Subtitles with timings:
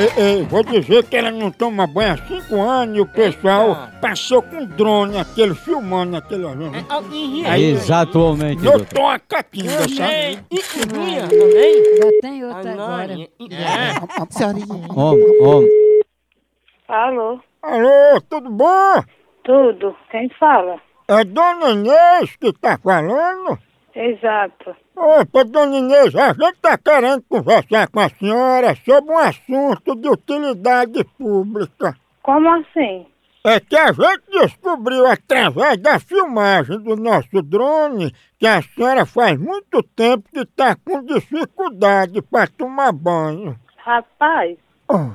[0.00, 3.76] Ei, ei, vou dizer que ela não toma banho há cinco anos e o pessoal
[4.00, 6.46] passou com drone, aquele filmando aquele.
[7.46, 8.64] Aí, Exatamente.
[8.64, 8.86] Eu doutor.
[8.94, 10.38] tô a catinga, sabe?
[11.98, 13.14] Já tem outra agora.
[14.30, 14.88] Senhorinha.
[14.96, 15.68] Homem, homem.
[16.88, 19.02] Alô, Alô, tudo bom?
[19.44, 19.94] tudo?
[20.10, 20.80] Quem fala?
[21.08, 23.58] É Dona Inês que tá falando?
[23.94, 24.74] Exato.
[24.96, 30.08] Opa, Dona Inês, a gente tá querendo conversar com a senhora sobre um assunto de
[30.08, 31.96] utilidade pública.
[32.22, 33.06] Como assim?
[33.44, 39.38] É que a gente descobriu através da filmagem do nosso drone que a senhora faz
[39.38, 43.56] muito tempo que tá com dificuldade para tomar banho.
[43.78, 44.58] Rapaz,
[44.92, 45.10] Oh.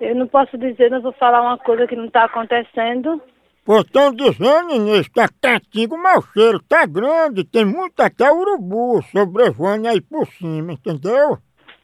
[0.00, 3.20] eu não posso dizer, não vou falar uma coisa que não tá acontecendo.
[3.66, 9.88] Estão dizendo, Inês, a catinga, o mau cheiro tá grande, tem muito até urubu sobrevoando
[9.88, 11.38] aí por cima, entendeu?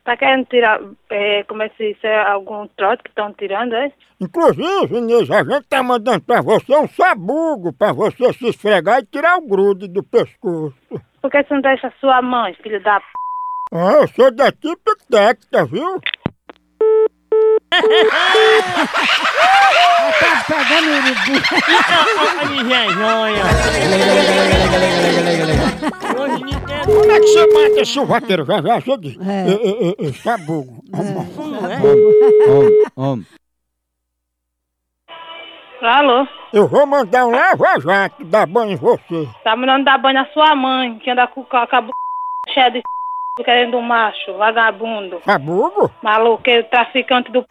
[0.04, 0.78] Tá querendo tirar,
[1.09, 3.91] é, como é que diz, é algum trote que estão tirando, é?
[4.21, 9.06] Inclusive, Inês, a gente tá mandando pra você um sabugo pra você se esfregar e
[9.06, 10.75] tirar o grude do pescoço.
[11.22, 13.06] Por que você não deixa sua mãe, filho da p...
[13.72, 16.00] Ah, eu sou da Tipitecta, viu?
[20.70, 21.34] Pegando urubu.
[26.86, 28.44] Como é que você mata esse vaqueiro?
[28.47, 28.70] Já já.
[28.70, 29.50] É.
[29.50, 30.84] É, é, é, é, sabugo.
[32.97, 33.26] Homem.
[35.82, 36.26] Alô?
[36.53, 39.28] Eu vou mandar um lava-jato dar banho em você.
[39.42, 41.91] Tá mandando dar banho na sua mãe, que anda com, com a cabu...
[42.53, 42.82] cheia de
[43.42, 45.91] querendo um macho, vagabundo, Sabugo?
[46.03, 47.48] maluqueiro, traficante do p...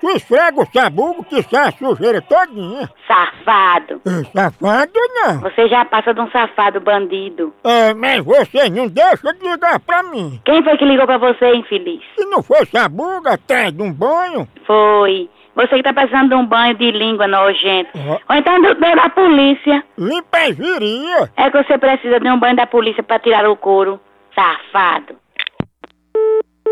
[0.00, 2.90] Tu esfrega o sabugo que sai a sujeira todinha.
[3.06, 4.00] Safado.
[4.04, 5.40] É, safado não.
[5.40, 7.54] Você já passa de um safado bandido.
[7.62, 10.40] É, mas você não deixa de ligar pra mim.
[10.44, 12.00] Quem foi que ligou pra você, infeliz?
[12.18, 15.30] Se não for sabugo atrás de um banho, Foi.
[15.54, 17.90] Você que tá precisando de um banho de língua nojento.
[17.94, 18.18] Ó.
[18.30, 19.84] Ou então do, do- da polícia.
[19.98, 21.30] limpa viria.
[21.36, 24.00] É que você precisa de um banho da polícia pra tirar o couro.
[24.34, 25.14] Safado.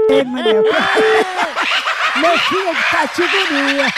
[0.09, 0.25] Ei,
[2.21, 3.95] Filho de categoria.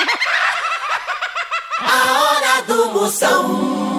[1.81, 3.92] A hora do Moção.